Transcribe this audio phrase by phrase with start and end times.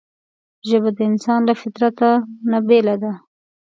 [0.69, 2.09] ژبه د انسان له فطرته
[2.51, 3.11] نه بېله ده